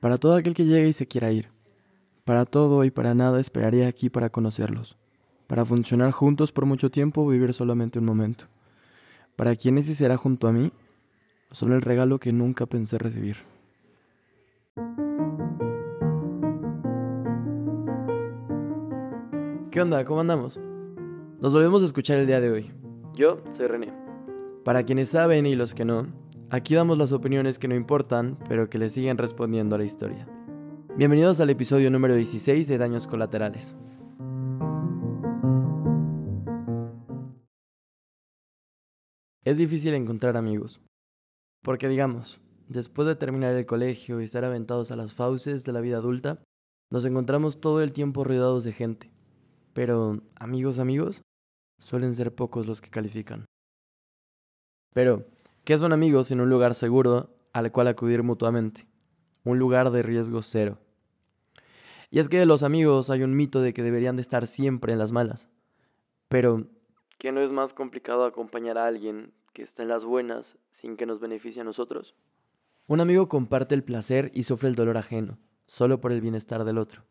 Para 0.00 0.16
todo 0.16 0.36
aquel 0.36 0.54
que 0.54 0.64
llegue 0.64 0.88
y 0.88 0.92
se 0.92 1.08
quiera 1.08 1.32
ir. 1.32 1.48
Para 2.24 2.44
todo 2.44 2.84
y 2.84 2.90
para 2.90 3.14
nada 3.14 3.40
esperaré 3.40 3.84
aquí 3.86 4.10
para 4.10 4.30
conocerlos. 4.30 4.96
Para 5.48 5.64
funcionar 5.64 6.12
juntos 6.12 6.52
por 6.52 6.66
mucho 6.66 6.90
tiempo 6.90 7.22
o 7.22 7.28
vivir 7.28 7.52
solamente 7.52 7.98
un 7.98 8.04
momento. 8.04 8.44
Para 9.34 9.56
quien 9.56 9.78
ese 9.78 9.94
será 9.94 10.16
junto 10.16 10.46
a 10.46 10.52
mí, 10.52 10.70
son 11.50 11.72
el 11.72 11.80
regalo 11.80 12.18
que 12.18 12.32
nunca 12.32 12.66
pensé 12.66 12.98
recibir. 12.98 13.38
¿Qué 19.72 19.82
onda? 19.82 20.04
¿Cómo 20.04 20.20
andamos? 20.20 20.60
Nos 21.40 21.52
volvemos 21.52 21.82
a 21.82 21.86
escuchar 21.86 22.18
el 22.18 22.26
día 22.26 22.40
de 22.40 22.50
hoy. 22.50 22.72
Yo 23.14 23.42
soy 23.56 23.66
René. 23.66 23.92
Para 24.64 24.84
quienes 24.84 25.08
saben 25.08 25.46
y 25.46 25.56
los 25.56 25.74
que 25.74 25.84
no, 25.84 26.06
aquí 26.50 26.74
damos 26.74 26.96
las 26.98 27.12
opiniones 27.12 27.58
que 27.58 27.68
no 27.68 27.74
importan, 27.74 28.38
pero 28.48 28.70
que 28.70 28.78
le 28.78 28.88
siguen 28.88 29.18
respondiendo 29.18 29.74
a 29.74 29.78
la 29.78 29.84
historia. 29.84 30.26
Bienvenidos 30.96 31.40
al 31.40 31.50
episodio 31.50 31.90
número 31.90 32.14
16 32.14 32.66
de 32.66 32.78
Daños 32.78 33.06
Colaterales. 33.06 33.76
Es 39.44 39.56
difícil 39.56 39.94
encontrar 39.94 40.36
amigos. 40.36 40.80
Porque 41.62 41.88
digamos, 41.88 42.40
después 42.68 43.06
de 43.08 43.16
terminar 43.16 43.54
el 43.54 43.66
colegio 43.66 44.20
y 44.20 44.24
estar 44.24 44.44
aventados 44.44 44.90
a 44.90 44.96
las 44.96 45.12
fauces 45.12 45.64
de 45.64 45.72
la 45.72 45.80
vida 45.80 45.96
adulta, 45.98 46.42
nos 46.90 47.04
encontramos 47.04 47.60
todo 47.60 47.82
el 47.82 47.92
tiempo 47.92 48.24
rodeados 48.24 48.64
de 48.64 48.72
gente. 48.72 49.10
Pero 49.74 50.22
amigos 50.36 50.78
amigos, 50.78 51.22
suelen 51.78 52.14
ser 52.14 52.34
pocos 52.34 52.66
los 52.66 52.80
que 52.80 52.90
califican. 52.90 53.44
Pero, 54.94 55.26
¿qué 55.68 55.76
son 55.76 55.92
amigos 55.92 56.30
en 56.30 56.40
un 56.40 56.48
lugar 56.48 56.74
seguro 56.74 57.28
al 57.52 57.70
cual 57.72 57.88
acudir 57.88 58.22
mutuamente? 58.22 58.86
Un 59.44 59.58
lugar 59.58 59.90
de 59.90 60.02
riesgo 60.02 60.40
cero. 60.40 60.78
Y 62.10 62.20
es 62.20 62.30
que 62.30 62.38
de 62.38 62.46
los 62.46 62.62
amigos 62.62 63.10
hay 63.10 63.22
un 63.22 63.36
mito 63.36 63.60
de 63.60 63.74
que 63.74 63.82
deberían 63.82 64.16
de 64.16 64.22
estar 64.22 64.46
siempre 64.46 64.94
en 64.94 64.98
las 64.98 65.12
malas. 65.12 65.46
Pero, 66.30 66.66
¿qué 67.18 67.32
no 67.32 67.42
es 67.42 67.52
más 67.52 67.74
complicado 67.74 68.24
acompañar 68.24 68.78
a 68.78 68.86
alguien 68.86 69.34
que 69.52 69.60
está 69.60 69.82
en 69.82 69.90
las 69.90 70.06
buenas 70.06 70.56
sin 70.72 70.96
que 70.96 71.04
nos 71.04 71.20
beneficie 71.20 71.60
a 71.60 71.66
nosotros? 71.66 72.14
Un 72.86 73.00
amigo 73.00 73.28
comparte 73.28 73.74
el 73.74 73.84
placer 73.84 74.30
y 74.32 74.44
sufre 74.44 74.70
el 74.70 74.74
dolor 74.74 74.96
ajeno, 74.96 75.36
solo 75.66 76.00
por 76.00 76.12
el 76.12 76.22
bienestar 76.22 76.64
del 76.64 76.78
otro. 76.78 77.04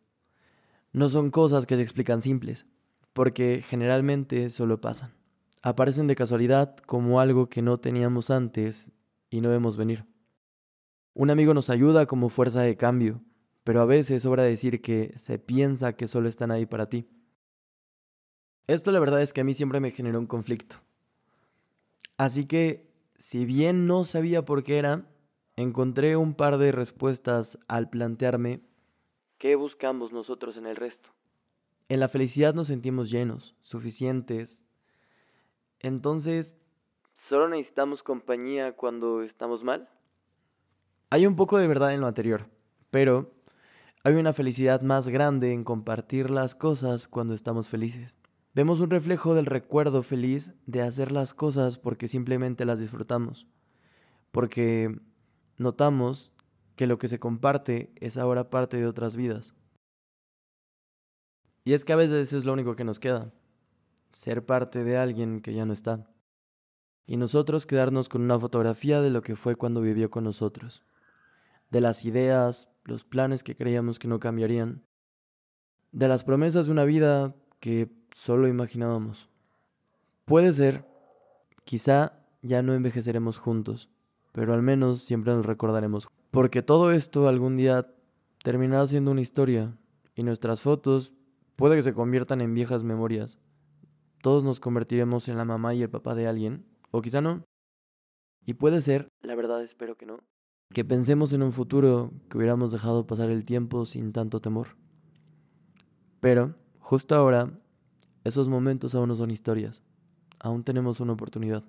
No 0.93 1.09
son 1.09 1.29
cosas 1.29 1.67
que 1.67 1.75
se 1.75 1.83
explican 1.83 2.23
simples, 2.23 2.65
porque 3.13 3.61
generalmente 3.61 4.49
solo 4.49 4.81
pasan. 4.81 5.13
Aparecen 5.61 6.07
de 6.07 6.15
casualidad 6.15 6.77
como 6.77 7.19
algo 7.19 7.49
que 7.49 7.61
no 7.61 7.79
teníamos 7.79 8.29
antes 8.29 8.91
y 9.29 9.41
no 9.41 9.49
vemos 9.49 9.77
venir. 9.77 10.05
Un 11.13 11.29
amigo 11.29 11.53
nos 11.53 11.69
ayuda 11.69 12.05
como 12.05 12.29
fuerza 12.29 12.61
de 12.61 12.77
cambio, 12.77 13.21
pero 13.63 13.81
a 13.81 13.85
veces 13.85 14.23
sobra 14.23 14.43
decir 14.43 14.81
que 14.81 15.13
se 15.17 15.39
piensa 15.39 15.95
que 15.95 16.07
solo 16.07 16.29
están 16.29 16.51
ahí 16.51 16.65
para 16.65 16.89
ti. 16.89 17.07
Esto 18.67 18.91
la 18.91 18.99
verdad 18.99 19.21
es 19.21 19.33
que 19.33 19.41
a 19.41 19.43
mí 19.43 19.53
siempre 19.53 19.79
me 19.79 19.91
generó 19.91 20.19
un 20.19 20.27
conflicto. 20.27 20.77
Así 22.17 22.45
que, 22.45 22.91
si 23.17 23.45
bien 23.45 23.87
no 23.87 24.03
sabía 24.03 24.45
por 24.45 24.63
qué 24.63 24.77
era, 24.77 25.05
encontré 25.55 26.17
un 26.17 26.33
par 26.33 26.57
de 26.57 26.71
respuestas 26.71 27.57
al 27.67 27.89
plantearme 27.89 28.61
qué 29.37 29.55
buscamos 29.55 30.11
nosotros 30.11 30.57
en 30.57 30.65
el 30.65 30.75
resto. 30.75 31.09
En 31.89 31.99
la 31.99 32.09
felicidad 32.09 32.53
nos 32.53 32.67
sentimos 32.67 33.09
llenos, 33.09 33.55
suficientes. 33.61 34.65
Entonces, 35.79 36.57
¿solo 37.27 37.49
necesitamos 37.49 38.03
compañía 38.03 38.73
cuando 38.75 39.21
estamos 39.21 39.63
mal? 39.63 39.89
Hay 41.09 41.25
un 41.25 41.35
poco 41.35 41.57
de 41.57 41.67
verdad 41.67 41.93
en 41.93 42.01
lo 42.01 42.07
anterior, 42.07 42.49
pero 42.89 43.31
hay 44.03 44.15
una 44.15 44.33
felicidad 44.33 44.81
más 44.81 45.09
grande 45.09 45.53
en 45.53 45.63
compartir 45.63 46.29
las 46.29 46.55
cosas 46.55 47.07
cuando 47.07 47.33
estamos 47.33 47.69
felices. 47.69 48.17
Vemos 48.53 48.79
un 48.79 48.89
reflejo 48.89 49.35
del 49.35 49.45
recuerdo 49.45 50.01
feliz 50.01 50.53
de 50.65 50.81
hacer 50.81 51.11
las 51.11 51.33
cosas 51.33 51.77
porque 51.77 52.07
simplemente 52.07 52.65
las 52.65 52.79
disfrutamos, 52.79 53.47
porque 54.31 54.99
notamos 55.57 56.31
que 56.75 56.87
lo 56.87 56.97
que 56.97 57.07
se 57.07 57.19
comparte 57.19 57.91
es 57.95 58.17
ahora 58.17 58.49
parte 58.49 58.77
de 58.77 58.87
otras 58.87 59.15
vidas. 59.15 59.53
Y 61.65 61.73
es 61.73 61.85
que 61.85 61.93
a 61.93 61.97
veces 61.97 62.29
eso 62.29 62.37
es 62.37 62.45
lo 62.45 62.53
único 62.53 62.75
que 62.75 62.83
nos 62.83 62.99
queda, 62.99 63.31
ser 64.17 64.47
parte 64.47 64.83
de 64.83 64.97
alguien 64.97 65.41
que 65.41 65.53
ya 65.53 65.63
no 65.67 65.73
está. 65.73 66.09
Y 67.05 67.17
nosotros 67.17 67.67
quedarnos 67.67 68.09
con 68.09 68.23
una 68.23 68.39
fotografía 68.39 68.99
de 68.99 69.11
lo 69.11 69.21
que 69.21 69.35
fue 69.35 69.55
cuando 69.55 69.79
vivió 69.79 70.09
con 70.09 70.23
nosotros, 70.23 70.81
de 71.69 71.81
las 71.81 72.03
ideas, 72.03 72.73
los 72.83 73.05
planes 73.05 73.43
que 73.43 73.55
creíamos 73.55 73.99
que 73.99 74.07
no 74.07 74.19
cambiarían, 74.19 74.81
de 75.91 76.07
las 76.07 76.23
promesas 76.23 76.65
de 76.65 76.71
una 76.71 76.83
vida 76.83 77.35
que 77.59 77.91
solo 78.11 78.47
imaginábamos. 78.47 79.29
Puede 80.25 80.51
ser, 80.51 80.83
quizá 81.63 82.13
ya 82.41 82.63
no 82.63 82.73
envejeceremos 82.73 83.37
juntos, 83.37 83.91
pero 84.31 84.55
al 84.55 84.63
menos 84.63 85.03
siempre 85.03 85.33
nos 85.33 85.45
recordaremos, 85.45 86.09
porque 86.31 86.63
todo 86.63 86.91
esto 86.91 87.27
algún 87.27 87.55
día 87.55 87.93
terminará 88.43 88.87
siendo 88.87 89.11
una 89.11 89.21
historia 89.21 89.77
y 90.15 90.23
nuestras 90.23 90.61
fotos 90.61 91.13
Puede 91.57 91.75
que 91.75 91.81
se 91.81 91.93
conviertan 91.93 92.39
en 92.41 92.53
viejas 92.53 92.83
memorias. 92.83 93.39
Todos 94.21 94.43
nos 94.43 94.59
convertiremos 94.59 95.29
en 95.29 95.37
la 95.37 95.45
mamá 95.45 95.73
y 95.73 95.83
el 95.83 95.89
papá 95.89 96.15
de 96.15 96.27
alguien, 96.27 96.65
o 96.91 97.01
quizá 97.01 97.21
no. 97.21 97.43
Y 98.45 98.53
puede 98.53 98.81
ser, 98.81 99.07
la 99.21 99.35
verdad 99.35 99.63
espero 99.63 99.97
que 99.97 100.05
no, 100.05 100.19
que 100.73 100.85
pensemos 100.85 101.33
en 101.33 101.43
un 101.43 101.51
futuro 101.51 102.11
que 102.29 102.37
hubiéramos 102.37 102.71
dejado 102.71 103.05
pasar 103.05 103.29
el 103.29 103.45
tiempo 103.45 103.85
sin 103.85 104.13
tanto 104.13 104.39
temor. 104.39 104.77
Pero, 106.19 106.55
justo 106.79 107.15
ahora, 107.15 107.59
esos 108.23 108.47
momentos 108.47 108.95
aún 108.95 109.09
no 109.09 109.15
son 109.15 109.31
historias. 109.31 109.83
Aún 110.39 110.63
tenemos 110.63 110.99
una 110.99 111.13
oportunidad. 111.13 111.63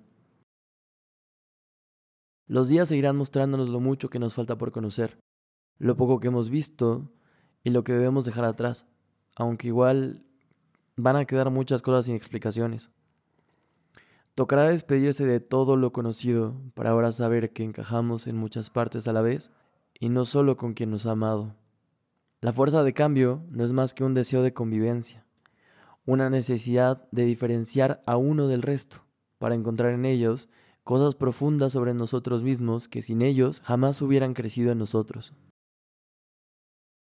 Los 2.47 2.67
días 2.67 2.89
seguirán 2.89 3.15
mostrándonos 3.15 3.69
lo 3.69 3.79
mucho 3.79 4.09
que 4.09 4.19
nos 4.19 4.33
falta 4.33 4.57
por 4.57 4.71
conocer, 4.71 5.19
lo 5.77 5.95
poco 5.97 6.19
que 6.19 6.27
hemos 6.27 6.49
visto 6.49 7.11
y 7.63 7.69
lo 7.69 7.83
que 7.83 7.93
debemos 7.93 8.25
dejar 8.25 8.45
atrás 8.45 8.87
aunque 9.39 9.67
igual 9.67 10.25
van 11.01 11.15
a 11.15 11.25
quedar 11.25 11.49
muchas 11.49 11.81
cosas 11.81 12.05
sin 12.05 12.15
explicaciones. 12.15 12.89
Tocará 14.35 14.63
despedirse 14.63 15.25
de 15.25 15.39
todo 15.39 15.75
lo 15.75 15.91
conocido 15.91 16.55
para 16.73 16.91
ahora 16.91 17.11
saber 17.11 17.51
que 17.51 17.63
encajamos 17.63 18.27
en 18.27 18.37
muchas 18.37 18.69
partes 18.69 19.07
a 19.07 19.13
la 19.13 19.21
vez 19.21 19.51
y 19.99 20.09
no 20.09 20.25
solo 20.25 20.57
con 20.57 20.73
quien 20.73 20.91
nos 20.91 21.05
ha 21.05 21.11
amado. 21.11 21.55
La 22.41 22.53
fuerza 22.53 22.83
de 22.83 22.93
cambio 22.93 23.43
no 23.49 23.65
es 23.65 23.71
más 23.71 23.93
que 23.93 24.03
un 24.03 24.13
deseo 24.13 24.41
de 24.43 24.53
convivencia, 24.53 25.25
una 26.05 26.29
necesidad 26.29 27.07
de 27.11 27.25
diferenciar 27.25 28.01
a 28.05 28.17
uno 28.17 28.47
del 28.47 28.61
resto, 28.61 29.03
para 29.37 29.55
encontrar 29.55 29.93
en 29.93 30.05
ellos 30.05 30.49
cosas 30.83 31.15
profundas 31.15 31.73
sobre 31.73 31.93
nosotros 31.93 32.43
mismos 32.43 32.87
que 32.87 33.01
sin 33.01 33.21
ellos 33.21 33.61
jamás 33.61 34.01
hubieran 34.01 34.33
crecido 34.33 34.71
en 34.71 34.79
nosotros. 34.79 35.33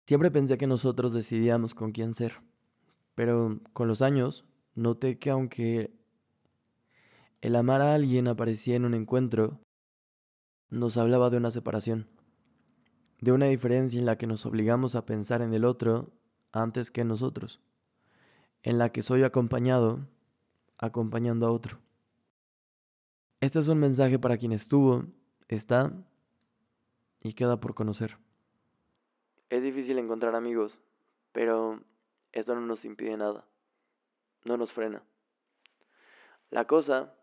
Siempre 0.07 0.31
pensé 0.31 0.59
que 0.59 0.67
nosotros 0.67 1.13
decidíamos 1.13 1.75
con 1.75 1.93
quién 1.93 2.15
ser, 2.15 2.41
pero 3.21 3.61
con 3.75 3.87
los 3.87 4.01
años 4.01 4.47
noté 4.75 5.19
que 5.19 5.29
aunque 5.29 5.93
el 7.43 7.55
amar 7.55 7.83
a 7.83 7.95
alguien 7.95 8.29
aparecía 8.29 8.77
en 8.77 8.87
un 8.87 8.95
encuentro, 8.95 9.61
nos 10.71 10.97
hablaba 10.97 11.29
de 11.29 11.37
una 11.37 11.51
separación, 11.51 12.09
de 13.21 13.33
una 13.33 13.45
diferencia 13.45 14.01
en 14.01 14.07
la 14.07 14.17
que 14.17 14.27
nos 14.27 14.47
obligamos 14.47 14.95
a 14.95 15.05
pensar 15.05 15.43
en 15.43 15.53
el 15.53 15.67
otro 15.67 16.15
antes 16.51 16.91
que 16.91 17.03
en 17.03 17.09
nosotros, 17.09 17.61
en 18.63 18.79
la 18.79 18.89
que 18.89 19.03
soy 19.03 19.23
acompañado 19.23 20.09
acompañando 20.79 21.47
a 21.47 21.51
otro. 21.51 21.79
Este 23.43 23.59
es 23.59 23.69
un 23.69 23.81
mensaje 23.81 24.19
para 24.19 24.39
quien 24.39 24.53
estuvo, 24.53 25.05
está 25.47 25.93
y 27.23 27.35
queda 27.35 27.61
por 27.61 27.75
conocer. 27.75 28.17
Es 29.51 29.63
difícil 29.63 29.99
encontrar 29.99 30.35
amigos, 30.35 30.79
pero 31.33 31.83
eso 32.33 32.55
no 32.55 32.61
nos 32.61 32.85
impide 32.85 33.17
nada. 33.17 33.45
No 34.45 34.57
nos 34.57 34.73
frena. 34.73 35.03
La 36.51 36.67
cosa 36.67 37.15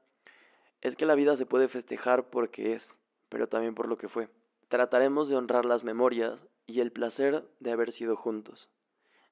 es 0.82 0.96
que 0.96 1.06
la 1.06 1.16
vida 1.16 1.36
se 1.36 1.46
puede 1.46 1.68
festejar 1.68 2.30
porque 2.30 2.74
es, 2.74 2.98
pero 3.30 3.48
también 3.48 3.76
por 3.76 3.88
lo 3.88 3.98
que 3.98 4.08
fue. 4.08 4.30
Trataremos 4.68 5.30
de 5.30 5.36
honrar 5.36 5.66
las 5.66 5.84
memorias 5.84 6.48
y 6.66 6.82
el 6.82 6.92
placer 6.92 7.44
de 7.60 7.72
haber 7.72 7.92
sido 7.92 8.16
juntos, 8.16 8.70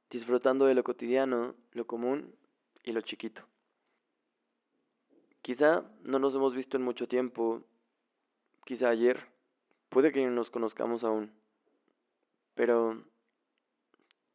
disfrutando 0.10 0.66
de 0.66 0.74
lo 0.74 0.84
cotidiano, 0.84 1.56
lo 1.72 1.86
común 1.86 2.34
y 2.84 2.92
lo 2.92 3.02
chiquito. 3.02 3.44
Quizá 5.42 5.84
no 6.02 6.20
nos 6.20 6.34
hemos 6.34 6.56
visto 6.56 6.78
en 6.78 6.84
mucho 6.84 7.08
tiempo, 7.08 7.62
quizá 8.66 8.90
ayer, 8.90 9.28
puede 9.90 10.12
que 10.12 10.26
no 10.26 10.32
nos 10.32 10.50
conozcamos 10.50 11.04
aún 11.04 11.32
pero 12.56 13.04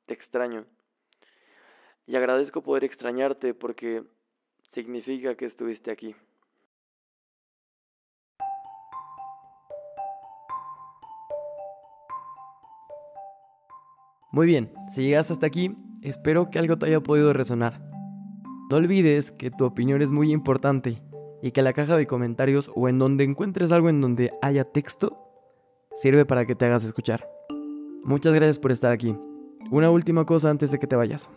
te 0.07 0.15
extraño. 0.15 0.67
Y 2.07 2.17
agradezco 2.17 2.63
poder 2.63 2.85
extrañarte 2.85 3.55
porque 3.55 4.05
significa 4.73 5.35
que 5.37 5.47
estuviste 5.47 5.91
aquí. 5.91 6.15
Muy 14.33 14.47
bien, 14.47 14.73
si 14.89 15.03
llegas 15.03 15.31
hasta 15.33 15.47
aquí, 15.47 15.77
espero 16.03 16.51
que 16.51 16.61
algo 16.61 16.79
te 16.79 16.87
haya 16.87 17.01
podido 17.01 17.33
resonar. 17.33 17.81
No 18.71 18.77
olvides 18.77 19.33
que 19.33 19.51
tu 19.51 19.65
opinión 19.65 20.03
es 20.03 20.13
muy 20.13 20.31
importante 20.31 21.03
y 21.43 21.51
que 21.51 21.63
la 21.63 21.73
caja 21.73 21.97
de 21.97 22.07
comentarios 22.07 22.71
o 22.77 22.89
en 22.89 23.01
donde 23.01 23.25
encuentres 23.25 23.73
algo 23.73 23.89
en 23.89 24.01
donde 24.01 24.31
haya 24.41 24.65
texto 24.65 25.19
sirve 25.97 26.25
para 26.25 26.47
que 26.47 26.55
te 26.55 26.67
hagas 26.67 26.85
escuchar. 26.85 27.29
Muchas 28.05 28.33
gracias 28.33 28.61
por 28.61 28.71
estar 28.71 28.93
aquí. 28.93 29.17
Una 29.73 29.91
última 29.91 30.25
cosa 30.25 30.51
antes 30.51 30.71
de 30.71 30.79
que 30.79 30.87
te 30.87 30.95
vayas. 30.95 31.29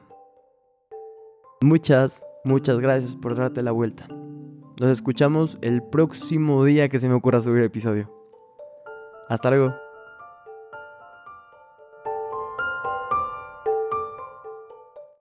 Muchas, 1.64 2.26
muchas 2.44 2.78
gracias 2.78 3.16
por 3.16 3.38
darte 3.38 3.64
la 3.64 3.72
vuelta. 3.72 4.06
Nos 4.82 4.90
escuchamos 4.90 5.58
el 5.62 5.82
próximo 5.82 6.66
día 6.66 6.90
que 6.90 7.00
se 7.00 7.08
me 7.08 7.14
ocurra 7.14 7.40
subir 7.40 7.60
el 7.60 7.68
episodio. 7.68 8.14
Hasta 9.30 9.50
luego. 9.50 9.83